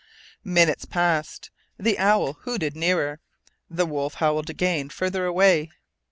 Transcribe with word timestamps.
Minutes 0.43 0.85
passed. 0.85 1.51
The 1.77 1.99
owl 1.99 2.33
hooted 2.41 2.75
nearer; 2.75 3.19
the 3.69 3.85
wolf 3.85 4.15
howled 4.15 4.49
again, 4.49 4.89
farther 4.89 5.25
away. 5.27 5.69